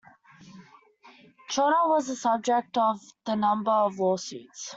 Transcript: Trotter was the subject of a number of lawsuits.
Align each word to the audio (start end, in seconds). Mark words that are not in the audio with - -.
Trotter 1.51 1.87
was 1.91 2.07
the 2.07 2.15
subject 2.15 2.75
of 2.75 2.99
a 3.27 3.35
number 3.35 3.69
of 3.69 3.99
lawsuits. 3.99 4.69